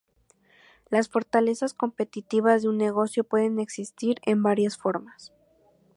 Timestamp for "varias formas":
4.41-5.31